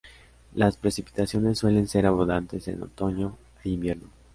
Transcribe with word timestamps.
Las 0.55 0.77
precipitaciones 0.77 1.59
suelen 1.59 1.87
ser 1.87 2.07
abundantes 2.07 2.67
en 2.67 2.81
otoño 2.81 3.37
e 3.63 3.69
invierno. 3.69 4.07